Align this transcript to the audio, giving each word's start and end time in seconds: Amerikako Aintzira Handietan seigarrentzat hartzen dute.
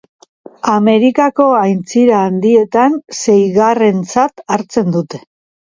Amerikako 0.75 1.45
Aintzira 1.57 2.23
Handietan 2.29 2.97
seigarrentzat 3.21 4.45
hartzen 4.59 4.93
dute. 5.01 5.25